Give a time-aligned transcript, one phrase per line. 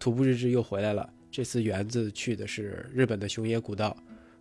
[0.00, 1.08] 徒步日志又回来了。
[1.30, 3.94] 这次园子去的是日本的熊野古道，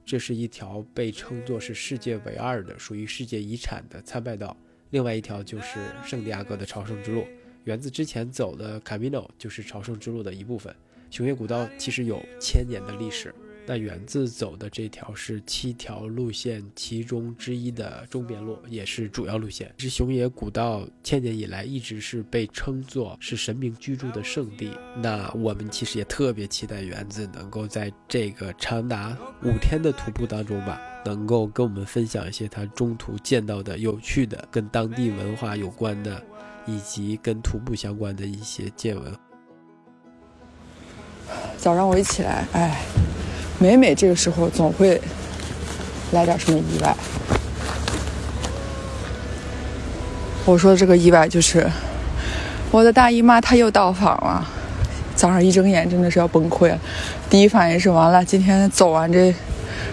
[0.05, 4.55] 这是一条被称作是世界唯二的、属于世界遗产的参拜道。
[4.91, 7.27] 另外一条就是圣地亚哥的朝圣之路。
[7.65, 10.73] 园子之前走的 Camino 就是朝圣之路的一部分。
[11.11, 13.35] 熊野古道其实有千年的历史。
[13.71, 19.71] 那园子走的这条是七条路线其中之一的中边路，也是主要路线。
[19.77, 24.75] 是熊野古道千年以来一直是被称作是神明居住的圣地。
[24.97, 36.19] 那我们其实也特别期待园子能够在这个长达五天的徒步当中吧，能够跟我们分享一些他中途见到的有趣的、跟当地文化有关的，
[36.65, 39.13] 以及跟徒步相关的一些见闻。
[41.55, 43.08] 早上我一起来，哎。
[43.61, 45.01] 每每这个时候，总会
[46.13, 46.95] 来点什么意外。
[50.45, 51.69] 我说的这个意外就是，
[52.71, 54.47] 我的大姨妈她又到访了。
[55.13, 56.79] 早上一睁眼，真的是要崩溃了。
[57.29, 59.35] 第一反应是完了，今天走完这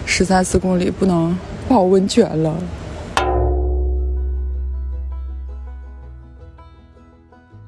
[0.05, 2.55] 十三四公里，不能泡温泉了。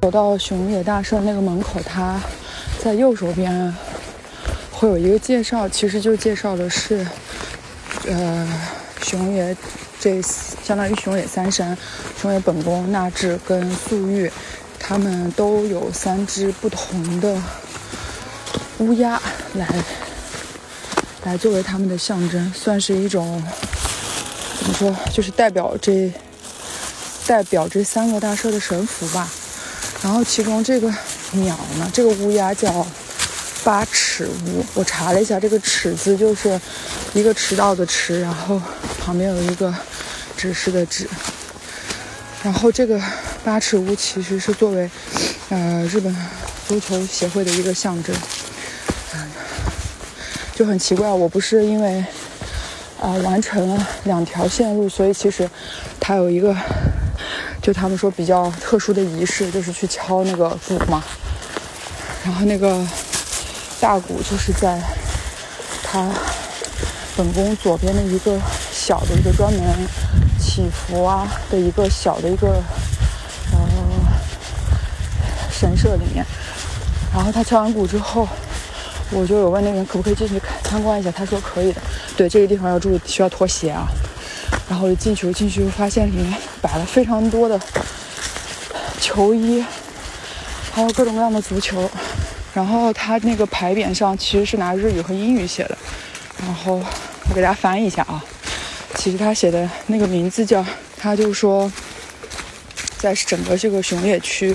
[0.01, 2.17] 走到熊野大社那个门口，它
[2.79, 3.75] 在右手边。
[4.79, 7.05] 会有一个介绍，其实就介绍的是，
[8.07, 8.47] 呃，
[9.01, 9.53] 熊野
[9.99, 11.77] 这相当于熊野三山，
[12.17, 14.31] 熊野本宫、纳智跟素玉，
[14.79, 17.35] 他们都有三只不同的
[18.77, 19.21] 乌鸦
[19.55, 19.67] 来
[21.25, 23.43] 来作为他们的象征，算是一种
[24.59, 26.09] 怎么说，就是代表这
[27.27, 29.29] 代表这三个大社的神符吧。
[30.01, 30.89] 然后其中这个
[31.33, 32.87] 鸟呢，这个乌鸦叫。
[33.63, 36.59] 八尺屋，我查了一下，这个“尺”字就是
[37.13, 38.61] 一个迟到的“迟”，然后
[38.99, 39.73] 旁边有一个
[40.37, 41.07] 指示的“指”。
[42.41, 42.99] 然后这个
[43.43, 44.89] 八尺屋其实是作为
[45.49, 46.15] 呃日本
[46.67, 48.15] 足球协会的一个象征，
[50.55, 51.09] 就很奇怪。
[51.09, 52.03] 我不是因为
[53.01, 55.49] 啊完成了两条线路，所以其实
[55.99, 56.55] 它有一个
[57.61, 61.03] 就他们说比较特殊的仪式，就是去敲那个鼓嘛，
[62.23, 62.87] 然后那个。
[63.79, 64.81] 大鼓就是在
[65.83, 66.09] 他
[67.15, 68.39] 本宫左边的一个
[68.71, 69.61] 小的一个专门
[70.39, 72.61] 祈福啊的一个小的一个
[73.51, 73.59] 呃
[75.51, 76.25] 神社里面。
[77.13, 78.27] 然后他敲完鼓之后，
[79.11, 81.81] 我就有问那个人可不可以进去看参观一下，他说可以的。
[82.15, 83.87] 对这个地方要注意，需要脱鞋啊。
[84.69, 87.59] 然后就进去，进去发现里面摆了非常多的
[89.01, 89.65] 球衣，
[90.71, 91.89] 还有各种各样的足球。
[92.53, 95.77] 然后他那个牌匾上其实是拿日语和英语写的，
[96.43, 96.81] 然后
[97.29, 98.23] 我给大家翻译一下啊。
[98.95, 100.65] 其实他写的那个名字叫，
[100.97, 101.71] 他就说，
[102.97, 104.53] 在整个这个熊野区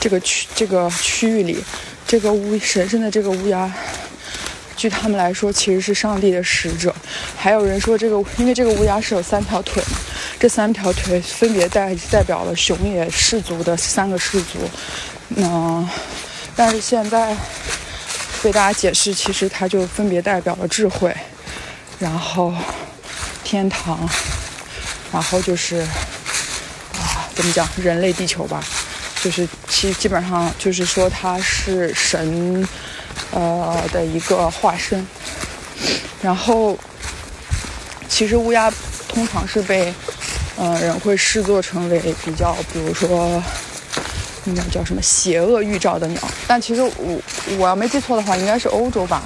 [0.00, 1.62] 这个区这个区域里，
[2.06, 3.70] 这个乌神圣的这个乌鸦，
[4.74, 6.94] 据他们来说其实是上帝的使者。
[7.36, 9.82] 还有人说这个，因为这个乌鸦是有三条腿，
[10.40, 14.58] 这三条腿分别代代表了熊野氏族的三个氏族，
[15.36, 15.86] 嗯。
[16.56, 17.36] 但是现在
[18.42, 21.14] 被大家解释，其实它就分别代表了智慧，
[21.98, 22.54] 然后
[23.42, 24.08] 天堂，
[25.12, 28.62] 然后就是啊，怎么讲，人类地球吧，
[29.22, 32.68] 就是其基本上就是说它是神
[33.32, 35.04] 呃的一个化身。
[36.22, 36.78] 然后
[38.08, 38.72] 其实乌鸦
[39.08, 39.92] 通常是被
[40.56, 43.42] 呃人会视作成为比较，比如说。
[44.44, 46.20] 那叫什么邪恶预兆的鸟？
[46.46, 47.20] 但其实我
[47.58, 49.22] 我要没记错的话，应该是欧洲吧，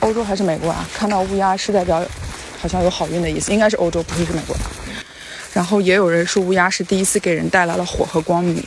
[0.00, 0.88] 欧洲还是美国啊？
[0.94, 2.02] 看到乌鸦是代表
[2.60, 4.56] 好像有好运的意思，应该是欧洲，不会是美国。
[5.52, 8.64] 然后也有人说乌鸦是第一次给人带来了火和光明。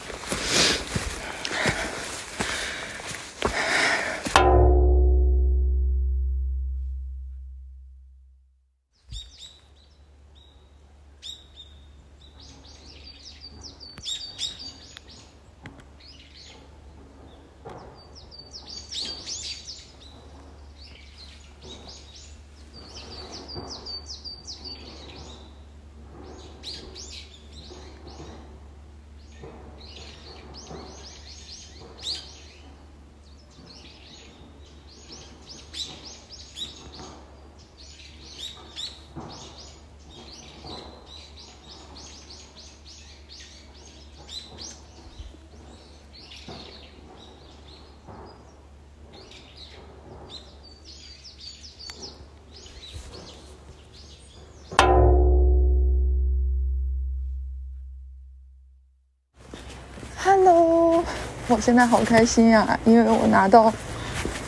[61.52, 63.72] 我现在好开心呀，因为我拿到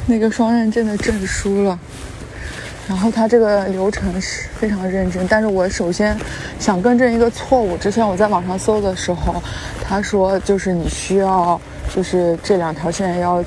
[0.06, 1.78] 那个双认证的证书了。
[2.88, 6.18] 然后他这个流程是非常认真，但是我首先
[6.60, 7.78] 想更正一个错误。
[7.78, 9.42] 之前我在网上搜的时候，
[9.82, 11.60] 他说就是你需要，
[11.96, 13.44] 就是这两条线要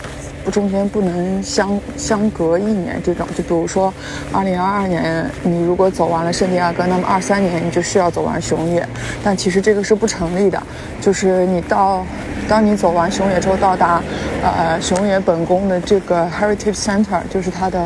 [0.50, 3.26] 中间不能相相隔一年这种。
[3.36, 3.92] 就比如说，
[4.32, 8.86] 二零二二年你如果走完了圣地亚哥，那么二三年你就需要走完熊野。
[9.22, 10.62] 但其实这个是不成立的，
[11.00, 12.04] 就是你到
[12.48, 14.02] 当你走完熊野之后，到达
[14.42, 17.84] 呃熊野本宫的这个 Heritage Center，就是它的。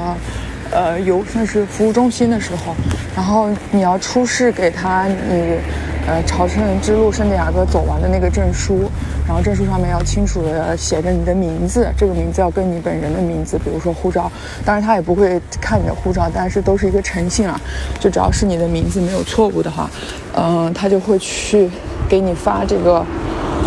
[0.73, 2.77] 呃，游算是服务中心的时候，
[3.17, 5.59] 然后你要出示给他你，
[6.07, 8.91] 呃，朝圣之路圣地亚哥走完的那个证书，
[9.27, 14.31] 然后证书上面要清楚的写着你的名字，这个名字要跟你本人的名字，比如说护照，
[14.65, 17.61] 当然他也不会看你的护照，但是都是一个诚信啊，
[18.01, 19.89] 就只要是你的名字没有错误的话，
[20.35, 21.71] 嗯，他就会去
[22.09, 23.05] 给你发这个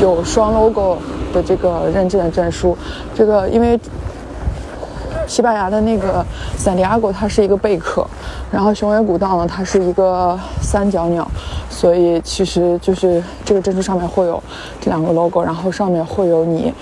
[0.01, 0.97] 有双 logo
[1.33, 2.77] 的这个认证的证书，
[3.15, 3.80] 这个因为。
[5.28, 6.25] 西班牙的那个
[6.58, 8.06] 圣地亚哥，它是一个贝壳，
[8.52, 11.28] 然后雄伟古道呢，它是一个三角鸟，
[11.70, 14.42] 所以其实就是这个证书上面会有
[14.80, 16.74] 这两个 logo，然后上面会有你，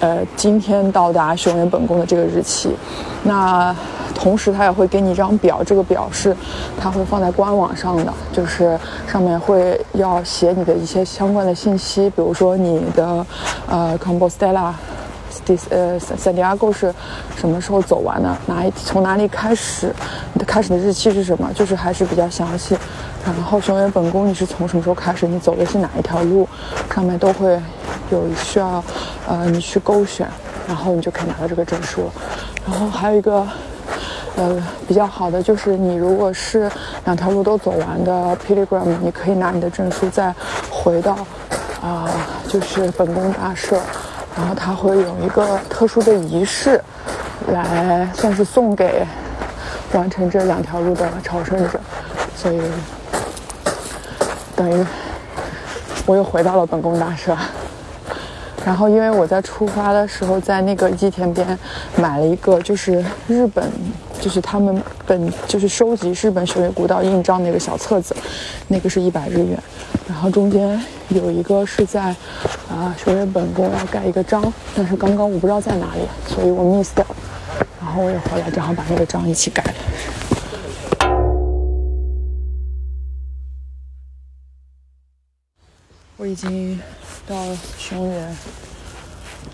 [0.00, 2.74] 呃，今天到达雄远本宫的这个日期。
[3.22, 3.74] 那
[4.14, 6.34] 同时，它也会给你一张表，这个表是
[6.80, 13.26] 它会放在官网上的，就是上面会要写你的一些相关的信息，比如说你的
[13.68, 14.72] 呃 Compostela。
[15.44, 16.92] 第呃，圣地亚哥是
[17.36, 18.36] 什么时候走完的？
[18.46, 19.94] 哪一从哪里开始？
[20.32, 21.52] 你的开始的日期是什么？
[21.52, 22.76] 就是还是比较详细。
[23.24, 25.26] 然后熊原本宫你是从什么时候开始？
[25.26, 26.48] 你走的是哪一条路？
[26.94, 27.60] 上面都会
[28.10, 28.82] 有需要
[29.28, 30.26] 呃你去勾选，
[30.66, 32.12] 然后你就可以拿到这个证书了。
[32.66, 33.46] 然后还有一个
[34.36, 36.70] 呃比较好的就是你如果是
[37.04, 40.34] 两条路都走完的 pilgrim，你可以拿你的证书再
[40.70, 41.18] 回到
[41.82, 42.08] 啊
[42.48, 43.78] 就是本宫大社。
[44.36, 46.80] 然后他会有一个特殊的仪式，
[47.48, 49.06] 来算是送给
[49.92, 51.80] 完成这两条路的朝圣者，
[52.36, 52.60] 所以
[54.54, 54.84] 等于
[56.04, 57.36] 我又回到了本宫大社。
[58.64, 61.58] 然后因为我在出发的时候在那个吉田边
[61.96, 63.64] 买了一个，就是日本，
[64.20, 68.14] 就是他们本就是收集日本狩猎古道印章那个小册子，
[68.68, 69.58] 那个是一百日元。
[70.08, 72.14] 然后中间有一个是在
[72.68, 77.04] 啊学院本宫要盖一个章，但是刚刚我不知道在哪里，所以我 miss 掉。
[77.80, 79.74] 然后我也回来正好把那个章一起盖了。
[86.18, 86.80] 我已经
[87.28, 87.36] 到
[87.78, 88.36] 熊原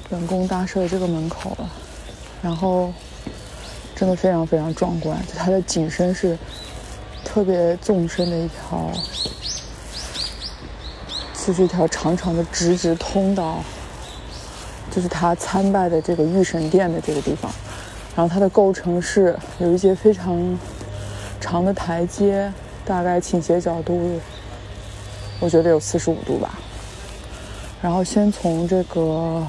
[0.09, 1.70] 本宫大社的这个门口了，
[2.41, 2.93] 然后
[4.02, 6.37] 真的非常非常壮观，它的景深是
[7.25, 8.90] 特别纵深的一条。
[11.46, 13.62] 就是一条长长的直直通道，
[14.90, 17.49] 就是他参拜的这个御神殿的这个地方。
[18.16, 20.58] 然后它的构成是有一些非常
[21.40, 22.52] 长的台阶，
[22.84, 24.19] 大概倾斜角度，
[25.38, 26.58] 我觉得有四十五度吧。
[27.81, 29.46] 然后先从这个，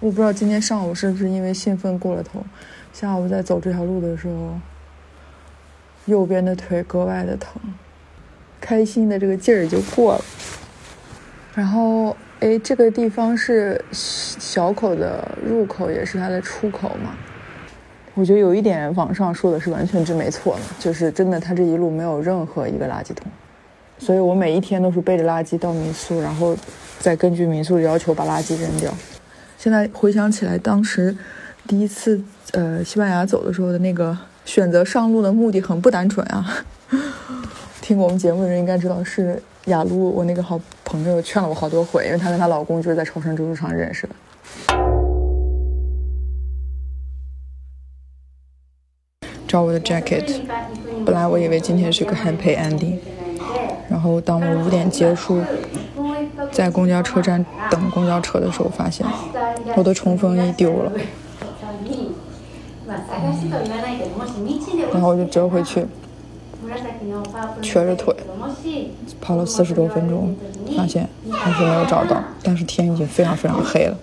[0.00, 2.44] 我不知道今天上午是不是因为兴奋过了头，
[2.92, 4.54] 下午在走这条路的时候。
[6.06, 7.60] 右边的腿格外的疼，
[8.58, 10.24] 开心的这个劲儿就过了。
[11.54, 17.14] 然后，哎，这个地方是小口的入口，也是它的出口嘛？
[18.14, 23.30] 我觉得有一点网上说的是完全是没错的，就是真的，它这一路没有任何一个垃圾桶，
[23.98, 26.56] 所以我每一天都是背着垃圾到民宿，然后
[26.98, 28.90] 再根据民宿的要求把垃圾扔掉。
[29.58, 31.14] 现在回想起来，当时
[31.66, 32.18] 第一次
[32.52, 34.16] 呃西班牙走的时候的那个。
[34.48, 36.64] 选择上路的目的很不单纯啊！
[37.82, 44.14] 听过我们节目的人应该知道，是雅露，我那个好朋友劝了我好多回，因为她跟她老公就是在朝圣之路上认识的。
[49.46, 50.40] 找我的 jacket，
[51.04, 52.96] 本来我以为今天是个 happy ending，
[53.90, 55.42] 然后当我五点结束，
[56.58, 59.06] 在公交车站等公交车的时候，发现
[59.76, 60.90] 我的冲锋衣丢了。
[64.92, 65.86] 然后我就折回去，
[67.62, 68.12] 瘸着腿
[69.20, 70.34] 跑了四十多分钟，
[70.76, 72.20] 发现还是没有找到。
[72.42, 73.96] 但是天已经非常非常黑了，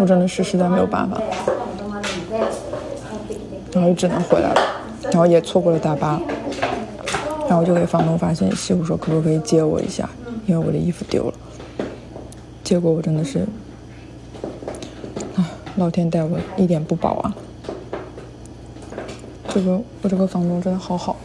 [0.00, 1.22] 我真的是实在没有办法，
[3.72, 4.60] 然后就只能回来了。
[5.04, 6.20] 然后也错过了大巴，
[7.42, 10.10] 然后我就给房东发信息，我说可不可以接我一下，
[10.46, 11.34] 因为我的衣服丢了
[12.62, 13.40] 结果我真的是
[15.36, 17.34] 啊老天待我一点不薄啊。
[19.48, 21.16] 这个我这个房东真的好好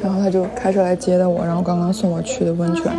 [0.00, 2.92] 然后他就开车来接的我然后刚刚送我去的温泉。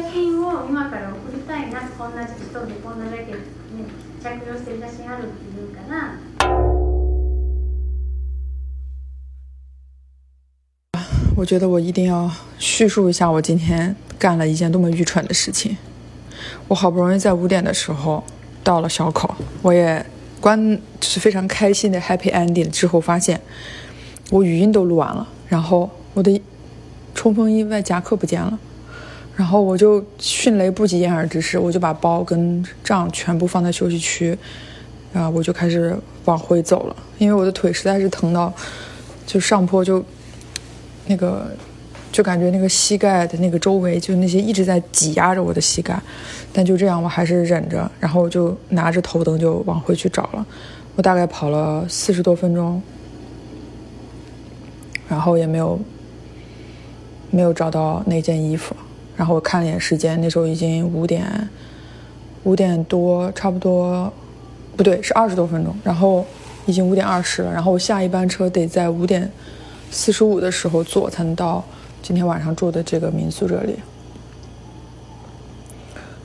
[11.37, 15.75] 我觉得我一定要叙述一下我今天干了一件多么愚蠢的事情。
[16.69, 18.23] 我好不容易在五点的时候
[18.63, 20.03] 到了小口，我也
[20.39, 20.57] 关
[20.97, 23.39] 就是非常开心的 happy ending 之后，发现
[24.31, 26.41] 我语音都录完了，然后我的
[27.13, 28.57] 冲锋衣外夹克不见了，
[29.35, 34.37] 然后我就迅雷不及掩耳之势，我就把包跟账全部放在休息区，
[35.13, 38.53] 啊，我就开始往回走了，因为我的腿实在是疼到，
[39.27, 40.01] 就上坡就。
[41.07, 41.47] 那个，
[42.11, 46.01] 就感觉那个膝盖的那个周围，就那些一直在挤压着我的膝盖，
[46.51, 50.45] 但就这样，我还是忍着，然后我就拿着头灯就往回去找了。
[50.95, 52.81] 我大概跑了四十多分钟，
[55.07, 55.79] 然后也没有
[57.29, 58.75] 没有找到那件衣服。
[59.15, 61.25] 然后我看了一眼时间，那时候已经五点
[62.45, 64.11] 五点多，差不多
[64.75, 65.75] 不对，是二十多分钟。
[65.83, 66.25] 然后
[66.65, 69.29] 已经五点二十了，然后我下一班车得在五点。
[69.91, 71.63] 四十五的时候坐才能到
[72.01, 73.79] 今天晚上住的这个民宿这里，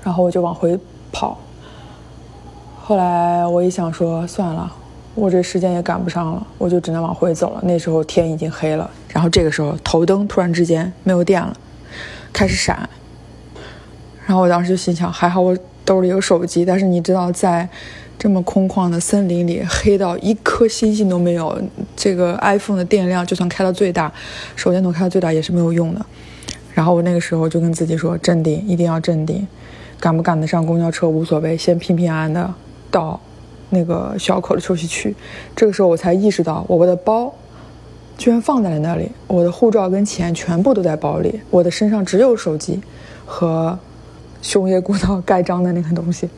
[0.03, 0.79] 然后我就往回
[1.13, 1.39] 跑。
[2.81, 4.73] 后来我一想说算了，
[5.15, 7.61] 我这时间也赶不上了，我就只能往回走了。
[7.63, 11.57] 那时候天已经黑了，然后这个时候头灯突然之间没有电了，
[12.33, 12.89] 开始闪。
[14.27, 17.69] 然后我当时就心想，还好我兜里有手机，但是你知道在。
[18.21, 21.59] 这么空旷的森林里，黑到一颗星星都没有。
[21.97, 24.13] 这个 iPhone 的电量就算开到最大，
[24.55, 26.05] 手电筒开到最大也是没有用的。
[26.75, 29.49] 然后我那个时候就跟自己说：镇定，一定要镇定。
[29.99, 32.53] 赶不赶得上公交车无所谓，先平平安安的
[32.91, 33.19] 到
[33.71, 35.17] 那个小口的休息区。
[35.57, 37.35] 这个时候我才意识到，我的包
[38.19, 42.79] 居然放在了那里，我的护照跟钱全部都在包里，我的身上只有手机
[43.25, 43.79] 和
[44.43, 46.29] 熊野古道盖章的那个东西。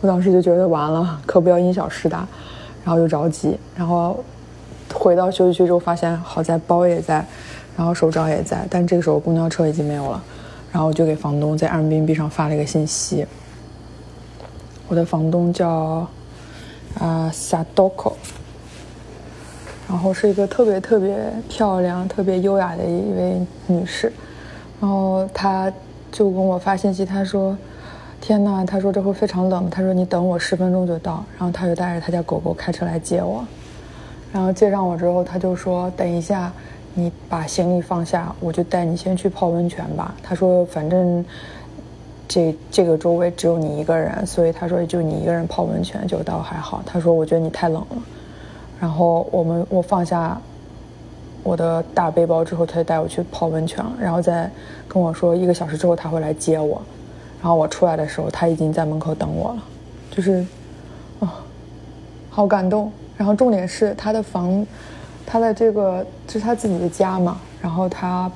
[0.00, 2.26] 我当时就觉得完了，可不要因小失大，
[2.84, 4.22] 然后又着急，然后
[4.92, 7.24] 回到休息区之后，发现好在包也在，
[7.76, 10.22] 然后手杖也在，但这个时候公交车已经没有了，
[10.72, 13.26] 然后我就给房东在 Airbnb 上发了一个信息。
[14.88, 16.06] 我的房东叫
[16.98, 18.12] 啊 Sadoko，
[19.88, 21.16] 然后是一个特别特别
[21.48, 24.12] 漂亮、特别优雅的一位女士，
[24.80, 25.72] 然后她
[26.12, 27.56] 就跟我发信息，她说。
[28.26, 29.68] 天呐，他说这会非常冷。
[29.68, 31.22] 他说你等我十分钟就到。
[31.36, 33.44] 然后他就带着他家狗狗开车来接我。
[34.32, 36.50] 然后接上我之后，他就说等一下，
[36.94, 40.14] 你把行李放下，我就带你先去泡温泉吧。
[40.22, 41.22] 他说反正
[42.26, 46.82] 这这个周围只有你一个人，所以他说就你一个人泡温泉就倒还好。
[46.86, 48.02] 他说我觉得你太冷了。
[48.80, 50.40] 然后我们我放下
[51.42, 53.92] 我的大背包之后，他就带我去泡温泉了。
[54.00, 54.50] 然后再
[54.88, 56.80] 跟我说一个小时之后他会来接我。
[57.44, 59.62] 然后我出来的时候，他已经在门口等我了，
[60.10, 60.42] 就是，
[61.20, 61.44] 啊，
[62.30, 62.90] 好感动。
[63.18, 64.66] 然后重点是他的房，
[65.26, 67.38] 他的这个这是他自己的家嘛。
[67.60, 68.32] 然后他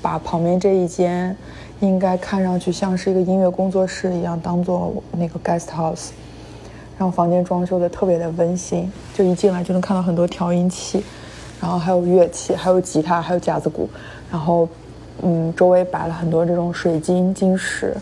[0.00, 1.36] 把旁边这一间，
[1.80, 6.10] 应该看上去像是一个音乐工作室一样，当做那个 guest house。
[6.96, 11.02] 然后房间装修的特别的温馨，就一进来就能看到很多调音器，
[11.60, 13.90] 然后还有乐器，还有吉他，还有架子鼓。
[14.30, 14.68] 然后，
[15.20, 17.96] 嗯，周围摆了很多这种水晶晶石。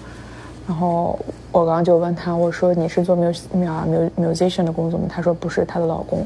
[0.70, 1.18] 然后
[1.50, 5.06] 我刚刚就问他，我说你是做 mus mus musician 的工作吗？
[5.08, 6.24] 他说不是，他的老公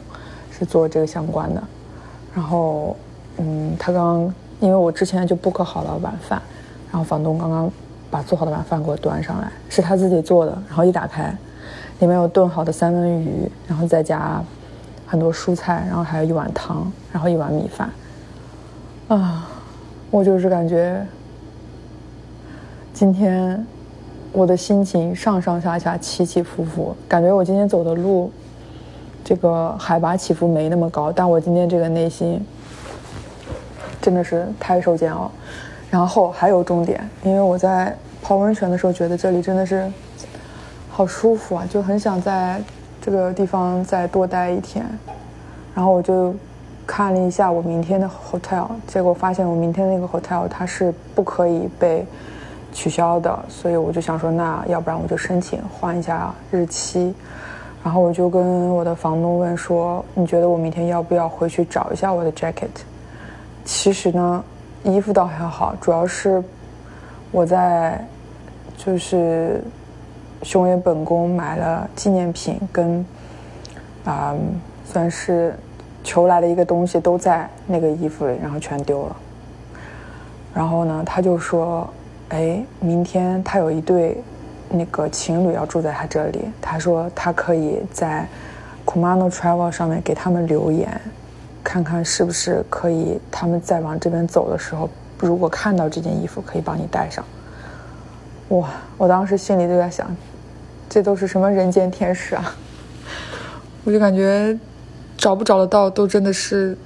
[0.50, 1.62] 是做这个相关的。
[2.34, 2.94] 然后，
[3.38, 6.42] 嗯，他刚因为我之前就 book 好了晚饭，
[6.92, 7.72] 然后房东刚刚
[8.10, 10.52] 把做好的晚饭给我端上来，是他自己做的。
[10.68, 11.34] 然后一打开，
[12.00, 14.44] 里面有炖好的三文鱼，然后再加
[15.06, 17.90] 很多蔬菜，然后还有一碗汤，然后一碗米饭。
[19.08, 19.48] 啊，
[20.10, 21.02] 我就是感觉
[22.92, 23.66] 今天。
[24.34, 28.32] 我的心情上上下下起起伏伏，感觉我今天走的路，
[29.24, 32.44] 这个海拔起伏没那么高，但我今天这个内心
[34.02, 35.30] 真的是太受煎熬。
[35.88, 39.88] 然后还有重点，因为我在泡温泉的时候觉得这里真的是
[40.90, 42.60] 好舒服啊，就很想在
[43.00, 44.84] 这个地方再多待一天。
[45.76, 46.34] 然后我就
[46.84, 52.04] 看了一下我明天的 hotel，结果发现我明天那个 hotel 它是不可以被。
[52.74, 57.14] 取消的，所以我就想说，那要不然我就申请换一下日期。
[57.84, 62.70] 然后我就跟我的房东问说：“你觉得我明天要不要回去找一下我的 jacket？”
[63.64, 64.42] 其实呢，
[64.82, 66.42] 衣服倒还好，主要是
[67.30, 68.02] 我在
[68.76, 69.62] 就是
[70.42, 73.06] 熊野本宫买了纪念品跟
[74.04, 74.34] 啊，
[74.84, 75.54] 算是
[76.02, 79.16] 求来的一个东西都在那个衣服里，然后全丢了。
[80.54, 81.88] 然后呢，他就说。
[82.34, 84.20] 哎，明天他有一对
[84.68, 88.26] 那个情侣要住在他这里，他说他可以在
[88.84, 91.00] Kumano Travel 上面给他们留言，
[91.62, 97.24] 看看是不是可以，他们在往这边走的时候，如果看到这件衣服，可以帮你带上。
[98.48, 98.68] 哇！
[98.98, 100.04] 我当时心里就在想，
[100.90, 102.56] 这都是什么人间天使啊！
[103.84, 104.58] 我就感觉
[105.16, 106.76] 找不找得到，都真的是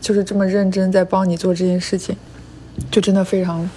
[0.00, 2.16] 就是这么认真在帮你做这件事情，
[2.90, 3.68] 就真的非常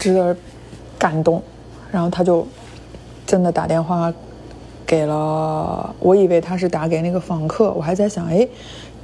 [0.00, 0.36] 值得
[0.98, 1.40] 感动。
[1.92, 2.44] 然后他就
[3.24, 4.12] 真的打电话
[4.84, 8.48] 给了，我以为他是打给那个访客，我还在想，哎，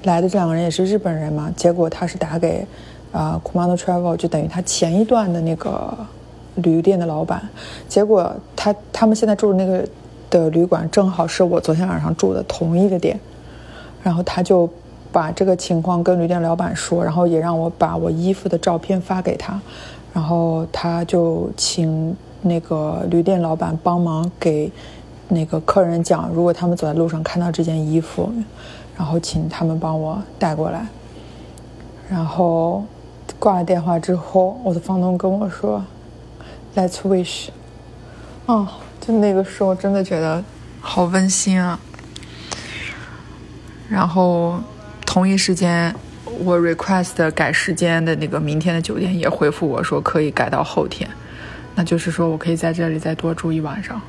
[0.02, 1.52] 来的这两个人也是日本人嘛？
[1.54, 2.66] 结果他是打给
[3.12, 5.96] 啊 Kumano Travel，就等于他前一段的那个。
[6.62, 7.46] 旅店的老板，
[7.86, 9.86] 结果他他们现在住的那个
[10.30, 13.20] 的旅馆正好是我昨天晚上住的同一个店，
[14.02, 14.66] 然后他就
[15.12, 19.60] 把这个情况跟旅店老板说，然后也让我把我衣服的照片发给他，
[20.16, 24.72] 然后他就请那个旅店老板帮忙给
[25.28, 28.32] 那个客人讲，如果他们走在路上看到这件衣服，
[28.96, 30.86] 然后请他们帮我带过来。
[32.08, 32.82] 然后
[33.38, 35.84] 挂了电话之后，我的房东跟我说。
[36.74, 37.48] Let's wish，
[38.46, 38.66] 哦，
[38.98, 40.42] 就那个时候真的觉得
[40.80, 41.78] 好温馨啊。
[43.90, 44.60] 然后
[45.04, 45.94] 同一时间，
[46.44, 51.08] 我 request 改时间的那个明天的酒店也回复我说可以改到后天，
[51.74, 54.00] 那就是说我可以在这里再多住一晚上。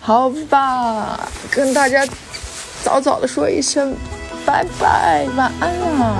[0.00, 1.20] 好吧，
[1.50, 2.04] 跟大家
[2.82, 3.94] 早早的说一声，
[4.44, 6.16] 拜拜，晚安了。